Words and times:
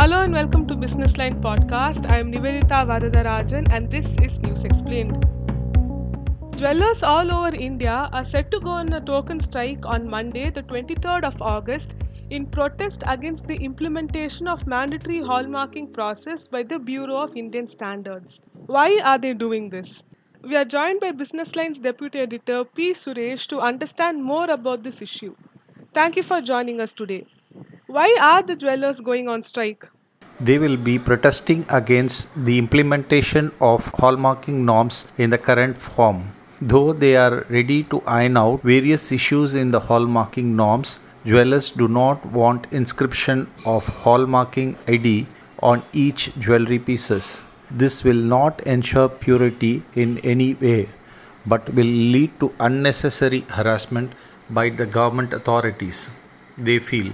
Hello 0.00 0.22
and 0.22 0.32
welcome 0.32 0.66
to 0.66 0.74
Business 0.74 1.14
Line 1.18 1.42
Podcast. 1.42 2.10
I 2.10 2.20
am 2.20 2.32
Nivedita 2.32 2.76
Varadarajan 2.90 3.66
and 3.70 3.90
this 3.90 4.06
is 4.22 4.38
News 4.38 4.64
Explained. 4.64 5.26
Dwellers 6.52 7.02
all 7.02 7.30
over 7.30 7.54
India 7.54 8.08
are 8.10 8.24
set 8.24 8.50
to 8.50 8.60
go 8.60 8.70
on 8.70 8.90
a 8.94 9.00
token 9.02 9.40
strike 9.40 9.84
on 9.84 10.08
Monday, 10.08 10.48
the 10.48 10.62
23rd 10.62 11.24
of 11.24 11.42
August, 11.42 11.92
in 12.30 12.46
protest 12.46 13.02
against 13.06 13.46
the 13.46 13.56
implementation 13.56 14.48
of 14.48 14.66
mandatory 14.66 15.20
hallmarking 15.20 15.92
process 15.92 16.48
by 16.48 16.62
the 16.62 16.78
Bureau 16.78 17.18
of 17.18 17.36
Indian 17.36 17.68
Standards. 17.68 18.40
Why 18.68 19.00
are 19.04 19.18
they 19.18 19.34
doing 19.34 19.68
this? 19.68 20.02
We 20.42 20.56
are 20.56 20.64
joined 20.64 21.00
by 21.00 21.10
Business 21.10 21.54
Line's 21.54 21.76
Deputy 21.76 22.20
Editor 22.20 22.64
P. 22.64 22.94
Suresh 22.94 23.46
to 23.48 23.60
understand 23.60 24.24
more 24.24 24.48
about 24.48 24.82
this 24.82 25.02
issue. 25.02 25.36
Thank 25.92 26.16
you 26.16 26.22
for 26.22 26.40
joining 26.40 26.80
us 26.80 26.90
today. 26.96 27.26
Why 27.94 28.16
are 28.20 28.40
the 28.40 28.54
dwellers 28.54 29.00
going 29.00 29.28
on 29.28 29.42
strike? 29.42 29.84
They 30.40 30.58
will 30.58 30.76
be 30.76 30.96
protesting 30.96 31.66
against 31.68 32.28
the 32.36 32.56
implementation 32.56 33.50
of 33.60 33.86
hallmarking 33.94 34.58
norms 34.68 35.06
in 35.18 35.30
the 35.30 35.38
current 35.38 35.76
form. 35.76 36.32
Though 36.60 36.92
they 36.92 37.16
are 37.16 37.44
ready 37.50 37.82
to 37.94 38.00
iron 38.06 38.36
out 38.36 38.62
various 38.62 39.10
issues 39.10 39.56
in 39.56 39.72
the 39.72 39.80
hallmarking 39.80 40.52
norms, 40.60 41.00
Jewelers 41.24 41.70
do 41.70 41.88
not 41.88 42.24
want 42.26 42.68
inscription 42.70 43.48
of 43.66 43.88
hallmarking 44.04 44.76
ID 44.86 45.26
on 45.60 45.82
each 45.92 46.38
jewelry 46.38 46.78
pieces. 46.78 47.42
This 47.68 48.04
will 48.04 48.22
not 48.34 48.60
ensure 48.60 49.08
purity 49.08 49.82
in 49.94 50.18
any 50.18 50.54
way 50.54 50.90
but 51.44 51.74
will 51.74 51.92
lead 52.14 52.38
to 52.38 52.52
unnecessary 52.60 53.40
harassment 53.58 54.12
by 54.48 54.68
the 54.68 54.86
government 54.86 55.32
authorities. 55.32 56.16
They 56.56 56.78
feel. 56.78 57.12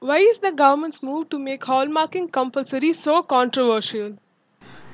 Why 0.00 0.18
is 0.18 0.38
the 0.38 0.52
government's 0.52 1.02
move 1.02 1.30
to 1.30 1.38
make 1.38 1.62
hallmarking 1.62 2.30
compulsory 2.30 2.92
so 2.92 3.22
controversial? 3.22 4.18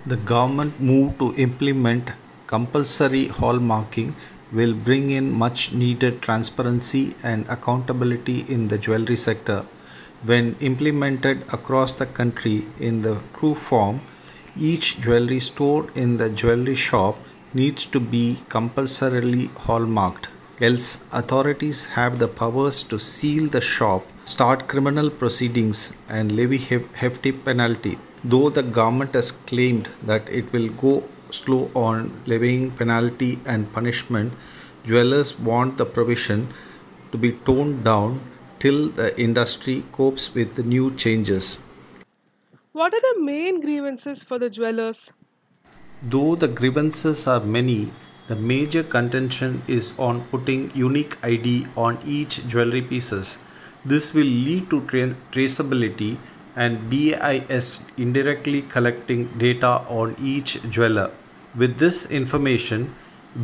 The 0.07 0.17
government 0.17 0.81
move 0.81 1.19
to 1.19 1.35
implement 1.35 2.13
compulsory 2.47 3.27
hallmarking 3.27 4.15
will 4.53 4.75
bring 4.75 5.11
in 5.11 5.33
much 5.33 5.73
needed 5.73 6.23
transparency 6.23 7.17
and 7.21 7.45
accountability 7.49 8.47
in 8.49 8.69
the 8.69 8.79
jewelry 8.79 9.17
sector. 9.17 9.67
When 10.25 10.55
implemented 10.61 11.43
across 11.53 11.95
the 11.95 12.07
country 12.07 12.67
in 12.79 13.03
the 13.03 13.21
true 13.37 13.57
form, 13.57 14.03
each 14.57 15.01
jewelry 15.01 15.41
store 15.41 15.91
in 15.97 16.19
the 16.19 16.31
jewelry 16.31 16.77
shop 16.77 17.19
needs 17.53 17.87
to 17.87 17.99
be 17.99 18.39
compulsorily 18.49 19.47
hallmarked. 19.67 20.29
Else, 20.61 21.05
authorities 21.13 21.87
have 21.87 22.19
the 22.19 22.29
powers 22.29 22.83
to 22.85 22.99
seal 22.99 23.49
the 23.49 23.61
shop, 23.61 24.07
start 24.25 24.69
criminal 24.69 25.11
proceedings, 25.11 25.95
and 26.09 26.33
levy 26.33 26.59
hefty 26.59 27.33
penalty. 27.33 27.99
Though 28.23 28.51
the 28.51 28.63
government 28.63 29.15
has 29.15 29.33
claimed 29.33 29.89
that 30.03 30.29
it 30.29 30.53
will 30.53 30.69
go 30.69 31.05
slow 31.31 31.71
on 31.75 32.23
levying 32.27 32.71
penalty 32.73 33.41
and 33.47 33.73
punishment, 33.73 34.35
jewelers 34.85 35.39
want 35.39 35.79
the 35.79 35.87
provision 35.87 36.49
to 37.11 37.19
be 37.19 37.33
toned 37.33 37.83
down 37.85 38.21
till 38.61 38.91
the 38.91 39.19
industry 39.21 39.85
copes 39.91 40.35
with 40.35 40.55
the 40.55 40.63
new 40.63 40.95
changes. 40.95 41.61
What 42.73 42.95
are 42.95 43.01
the 43.01 43.21
main 43.21 43.61
grievances 43.61 44.23
for 44.23 44.39
the 44.39 44.49
jewelers? 44.49 44.97
Though 46.03 46.37
the 46.37 46.49
grievances 46.49 47.27
are 47.27 47.41
many, 47.41 47.93
the 48.33 48.41
major 48.51 48.83
contention 48.83 49.63
is 49.77 49.93
on 50.09 50.21
putting 50.33 50.61
unique 50.75 51.17
ID 51.31 51.67
on 51.77 51.99
each 52.19 52.37
jewelry 52.49 52.83
pieces. 52.91 53.39
This 53.85 54.15
will 54.15 54.33
lead 54.49 54.71
to 54.71 54.81
tra- 54.93 55.17
traceability 55.33 56.17
and 56.57 56.89
BIS 56.91 57.69
indirectly 57.97 58.63
collecting 58.63 59.27
data 59.39 59.73
on 60.01 60.17
each 60.33 60.55
jeweler. 60.71 61.11
With 61.55 61.79
this 61.79 62.11
information, 62.11 62.95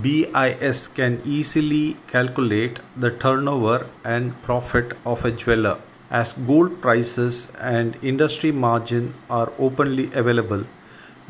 BIS 0.02 0.86
can 0.88 1.20
easily 1.24 1.96
calculate 2.06 2.80
the 2.96 3.10
turnover 3.10 3.86
and 4.04 4.40
profit 4.42 4.96
of 5.04 5.24
a 5.24 5.30
jeweler 5.30 5.78
as 6.10 6.32
gold 6.32 6.80
prices 6.80 7.52
and 7.60 7.96
industry 8.02 8.52
margin 8.52 9.14
are 9.28 9.52
openly 9.58 10.10
available. 10.14 10.64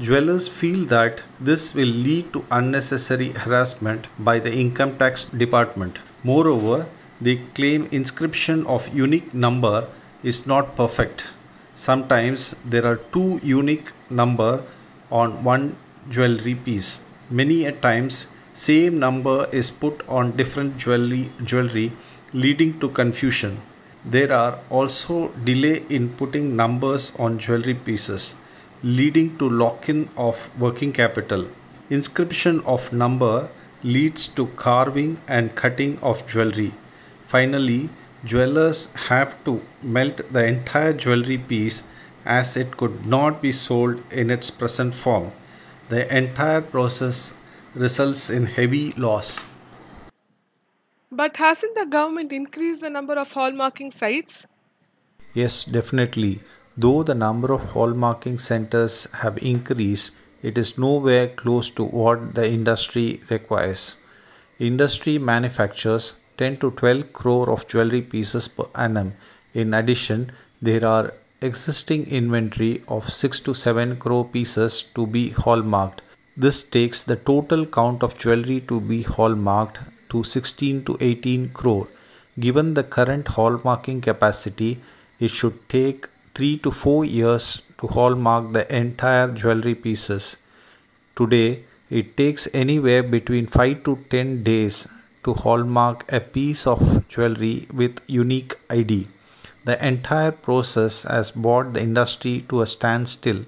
Jewelers 0.01 0.47
feel 0.47 0.85
that 0.87 1.23
this 1.41 1.75
will 1.75 1.89
lead 1.89 2.33
to 2.33 2.45
unnecessary 2.53 3.31
harassment 3.31 4.07
by 4.17 4.39
the 4.39 4.53
income 4.53 4.97
tax 4.97 5.25
department. 5.25 5.99
Moreover, 6.23 6.87
they 7.21 7.39
claim 7.57 7.89
inscription 7.91 8.65
of 8.67 8.95
unique 8.95 9.35
number 9.35 9.89
is 10.23 10.47
not 10.47 10.77
perfect. 10.77 11.27
Sometimes 11.75 12.55
there 12.65 12.87
are 12.87 13.01
two 13.13 13.41
unique 13.43 13.91
number 14.09 14.63
on 15.11 15.43
one 15.43 15.77
jewelry 16.09 16.55
piece. 16.55 17.03
Many 17.29 17.65
a 17.65 17.73
times 17.73 18.29
same 18.55 19.01
number 19.01 19.49
is 19.51 19.73
put 19.73 20.09
on 20.09 20.37
different 20.37 20.79
jewelry 20.79 21.33
jewelry 21.43 21.91
leading 22.33 22.79
to 22.79 22.89
confusion. 22.89 23.63
There 24.05 24.33
are 24.33 24.61
also 24.71 25.33
delay 25.45 25.83
in 25.89 26.11
putting 26.11 26.55
numbers 26.55 27.13
on 27.19 27.41
jewelry 27.41 27.75
pieces 27.75 28.37
leading 28.83 29.37
to 29.39 29.49
lock-in 29.49 30.09
of 30.17 30.51
working 30.59 30.93
capital. 30.93 31.49
Inscription 31.91 32.61
of 32.61 32.93
number 32.93 33.49
leads 33.83 34.27
to 34.29 34.47
carving 34.57 35.19
and 35.27 35.55
cutting 35.55 35.99
of 36.01 36.27
jewelry. 36.27 36.73
Finally, 37.25 37.91
jewelers 38.25 38.93
have 39.09 39.33
to 39.45 39.61
melt 39.83 40.21
the 40.33 40.45
entire 40.45 40.93
jewelry 40.93 41.39
piece 41.39 41.85
as 42.25 42.57
it 42.57 42.77
could 42.77 43.07
not 43.07 43.41
be 43.41 43.53
sold 43.53 44.03
in 44.11 44.31
its 44.31 44.51
present 44.51 44.95
form 44.95 45.33
the 45.89 46.03
entire 46.15 46.61
process 46.61 47.37
results 47.75 48.29
in 48.29 48.47
heavy 48.47 48.93
loss. 48.93 49.47
But 51.11 51.37
hasn't 51.39 51.75
the 51.75 51.87
government 51.87 52.33
increased 52.33 52.83
the 52.83 52.91
number 52.91 53.15
of 53.15 53.31
hallmarking 53.31 53.99
sites? 53.99 54.45
Yes, 55.33 55.65
definitely. 55.65 56.41
Though 56.83 57.03
the 57.03 57.15
number 57.15 57.53
of 57.53 57.63
hallmarking 57.73 58.41
centers 58.41 58.97
have 59.21 59.37
increased, 59.39 60.13
it 60.43 60.57
is 60.57 60.79
nowhere 60.79 61.27
close 61.27 61.71
to 61.71 61.85
what 61.85 62.37
the 62.37 62.49
industry 62.49 63.21
requires. 63.29 63.97
Industry 64.61 65.19
manufactures 65.19 66.15
10 66.37 66.59
to 66.59 66.71
12 66.71 67.13
crore 67.13 67.51
of 67.51 67.67
jewelry 67.67 68.03
pieces 68.03 68.47
per 68.47 68.67
annum. 68.77 69.15
In 69.55 69.75
addition, 69.75 70.31
there 70.63 70.85
are 70.85 71.15
existing 71.41 72.07
inventory 72.07 72.85
of 72.87 73.11
6 73.11 73.41
to 73.41 73.55
7 73.55 73.97
crore 73.97 74.27
pieces 74.27 74.85
to 74.95 75.05
be 75.05 75.31
hallmarked. 75.31 76.03
This 76.37 76.63
takes 76.63 77.03
the 77.03 77.17
total 77.17 77.67
count 77.67 78.05
of 78.05 78.17
jewelry 78.19 78.61
to 78.69 78.81
be 78.81 79.03
hallmarked 79.03 79.81
to 80.11 80.23
16 80.23 80.85
to 80.85 80.97
18 81.01 81.49
crore. 81.49 81.89
Given 82.39 82.75
the 82.75 82.85
current 82.85 83.27
hallmarking 83.39 84.01
capacity, 84.03 84.79
it 85.19 85.33
should 85.33 85.69
take 85.69 86.09
3 86.39 86.59
to 86.65 86.71
4 86.71 87.05
years 87.05 87.63
to 87.81 87.89
hallmark 87.89 88.53
the 88.53 88.65
entire 88.75 89.29
jewelry 89.41 89.75
pieces. 89.75 90.37
Today, 91.17 91.65
it 91.91 92.17
takes 92.17 92.47
anywhere 92.55 93.03
between 93.03 93.47
5 93.47 93.83
to 93.85 93.99
10 94.11 94.45
days 94.45 94.87
to 95.25 95.35
hallmark 95.35 96.05
a 96.13 96.21
piece 96.21 96.67
of 96.73 96.83
jewelry 97.09 97.67
with 97.73 98.01
unique 98.07 98.55
ID. 98.71 99.09
The 99.65 99.77
entire 99.87 100.31
process 100.31 101.03
has 101.03 101.33
brought 101.33 101.73
the 101.75 101.83
industry 101.83 102.45
to 102.51 102.61
a 102.63 102.67
standstill. 102.67 103.41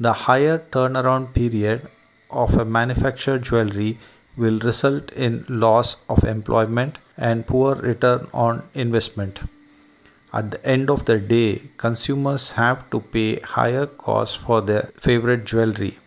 The 0.00 0.14
higher 0.24 0.58
turnaround 0.72 1.34
period 1.34 1.88
of 2.30 2.54
a 2.54 2.64
manufactured 2.64 3.44
jewelry 3.44 3.98
will 4.36 4.58
result 4.58 5.12
in 5.12 5.44
loss 5.48 5.96
of 6.08 6.24
employment 6.24 6.98
and 7.16 7.46
poor 7.46 7.76
return 7.76 8.26
on 8.32 8.64
investment. 8.74 9.40
At 10.32 10.50
the 10.50 10.64
end 10.66 10.90
of 10.90 11.06
the 11.06 11.18
day, 11.18 11.70
consumers 11.78 12.52
have 12.52 12.90
to 12.90 13.00
pay 13.00 13.40
higher 13.40 13.86
costs 13.86 14.36
for 14.36 14.60
their 14.60 14.90
favorite 14.96 15.46
jewelry. 15.46 15.98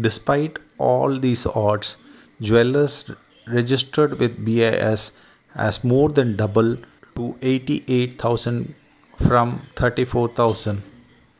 Despite 0.00 0.58
all 0.78 1.14
these 1.14 1.46
odds, 1.46 1.96
jewelers 2.40 3.10
registered 3.46 4.18
with 4.18 4.44
BIS 4.44 5.12
has 5.54 5.84
more 5.84 6.08
than 6.08 6.36
doubled 6.36 6.84
to 7.16 7.36
88,000 7.40 8.74
from 9.16 9.66
34,000. 9.76 10.82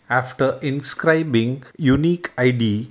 After 0.09 0.59
inscribing 0.63 1.65
unique 1.77 2.31
ID, 2.39 2.91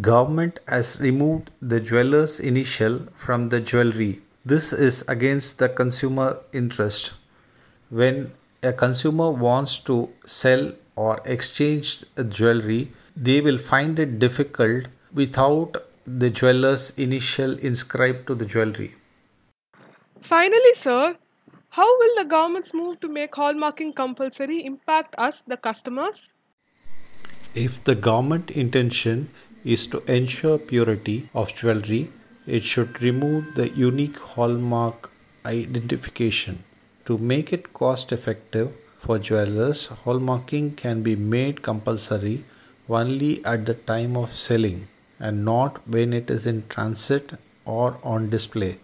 government 0.00 0.58
has 0.66 1.00
removed 1.00 1.50
the 1.60 1.80
jeweler's 1.80 2.40
initial 2.40 3.00
from 3.14 3.50
the 3.50 3.60
jewelry. 3.60 4.20
This 4.44 4.72
is 4.72 5.04
against 5.06 5.58
the 5.58 5.68
consumer 5.68 6.38
interest. 6.52 7.12
When 7.90 8.32
a 8.62 8.72
consumer 8.72 9.30
wants 9.30 9.78
to 9.78 10.10
sell 10.24 10.72
or 10.94 11.20
exchange 11.24 12.04
jewelry, 12.28 12.92
they 13.16 13.40
will 13.40 13.58
find 13.58 13.98
it 13.98 14.18
difficult 14.18 14.86
without 15.12 15.76
the 16.06 16.30
jeweler's 16.30 16.90
initial 16.96 17.58
inscribed 17.58 18.26
to 18.26 18.34
the 18.34 18.46
jewelry. 18.46 18.94
Finally, 20.22 20.74
sir, 20.80 21.16
How 21.76 21.98
will 21.98 22.14
the 22.16 22.24
government's 22.24 22.72
move 22.72 23.00
to 23.00 23.08
make 23.14 23.32
hallmarking 23.32 23.94
compulsory 23.96 24.64
impact 24.64 25.14
us, 25.18 25.34
the 25.46 25.58
customers? 25.58 26.14
If 27.54 27.84
the 27.84 27.94
government 27.94 28.50
intention 28.50 29.28
is 29.62 29.86
to 29.88 30.02
ensure 30.10 30.56
purity 30.56 31.28
of 31.34 31.54
jewelry, 31.54 32.10
it 32.46 32.64
should 32.64 33.02
remove 33.02 33.56
the 33.56 33.68
unique 33.68 34.18
hallmark 34.18 35.10
identification. 35.44 36.64
To 37.06 37.16
make 37.18 37.52
it 37.52 37.72
cost 37.72 38.10
effective 38.10 38.72
for 38.98 39.18
jewelers, 39.20 39.88
hallmarking 40.04 40.76
can 40.76 41.02
be 41.02 41.14
made 41.14 41.62
compulsory 41.62 42.44
only 42.88 43.44
at 43.44 43.64
the 43.66 43.74
time 43.74 44.16
of 44.16 44.32
selling 44.32 44.88
and 45.20 45.44
not 45.44 45.86
when 45.86 46.12
it 46.12 46.30
is 46.30 46.48
in 46.48 46.64
transit 46.68 47.34
or 47.64 47.98
on 48.02 48.28
display. 48.30 48.78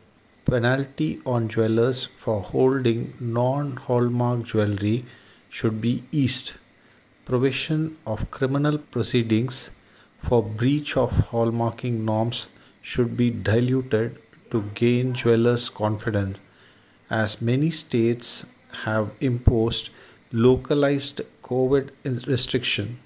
Penalty 0.44 1.20
on 1.26 1.48
jewelers 1.48 2.08
for 2.16 2.40
holding 2.42 3.14
non 3.18 3.76
hallmark 3.76 4.44
jewelry 4.44 5.04
should 5.48 5.80
be 5.80 6.04
eased. 6.12 6.52
Provision 7.24 7.96
of 8.06 8.30
criminal 8.30 8.78
proceedings 8.78 9.72
for 10.20 10.42
breach 10.42 10.96
of 10.96 11.10
hallmarking 11.32 12.00
norms 12.04 12.48
should 12.80 13.16
be 13.16 13.30
diluted 13.30 14.16
to 14.52 14.62
gain 14.74 15.12
jewelers' 15.14 15.68
confidence, 15.68 16.38
as 17.20 17.42
many 17.42 17.70
states 17.70 18.46
have 18.84 19.10
imposed 19.20 19.90
localized 20.32 21.20
COVID 21.42 21.90
restriction. 22.26 22.98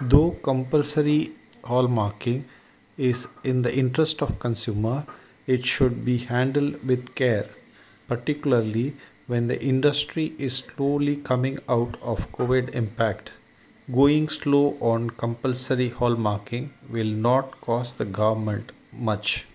Though 0.00 0.32
compulsory 0.48 1.32
hallmarking 1.64 2.44
is 2.98 3.26
in 3.42 3.62
the 3.62 3.74
interest 3.74 4.22
of 4.22 4.38
consumer, 4.38 5.06
it 5.46 5.64
should 5.64 6.04
be 6.04 6.18
handled 6.18 6.86
with 6.86 7.14
care, 7.14 7.48
particularly 8.08 8.96
when 9.26 9.48
the 9.48 9.60
industry 9.62 10.34
is 10.38 10.58
slowly 10.58 11.16
coming 11.16 11.58
out 11.68 11.96
of 12.02 12.30
COVID 12.32 12.74
impact. 12.74 13.32
Going 13.90 14.28
slow 14.28 14.76
on 14.80 15.10
compulsory 15.10 15.90
hallmarking 15.90 16.70
will 16.90 17.12
not 17.28 17.60
cost 17.60 17.98
the 17.98 18.04
government 18.04 18.72
much, 18.92 19.46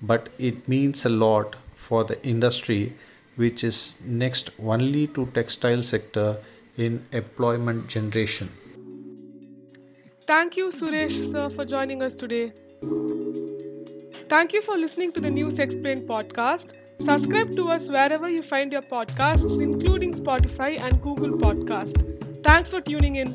but 0.00 0.28
it 0.38 0.68
means 0.68 1.04
a 1.04 1.08
lot 1.08 1.56
for 1.74 2.04
the 2.04 2.22
industry 2.22 2.94
which 3.36 3.64
is 3.64 4.00
next 4.04 4.50
only 4.62 5.06
to 5.08 5.26
textile 5.26 5.82
sector 5.82 6.38
in 6.76 7.04
employment 7.12 7.88
generation. 7.88 8.50
Thank 10.26 10.56
you, 10.56 10.68
Suresh, 10.70 11.30
sir, 11.32 11.50
for 11.50 11.64
joining 11.64 12.02
us 12.02 12.14
today. 12.14 12.52
Thank 14.28 14.52
you 14.52 14.62
for 14.62 14.76
listening 14.78 15.12
to 15.12 15.20
the 15.20 15.30
News 15.30 15.58
Explained 15.58 16.08
podcast. 16.08 16.76
Subscribe 17.00 17.50
to 17.52 17.70
us 17.70 17.88
wherever 17.88 18.28
you 18.28 18.42
find 18.42 18.70
your 18.70 18.82
podcasts, 18.82 19.60
including 19.60 20.12
Spotify 20.14 20.80
and 20.80 21.02
Google 21.02 21.38
Podcast. 21.38 22.44
Thanks 22.44 22.70
for 22.70 22.80
tuning 22.80 23.16
in. 23.16 23.28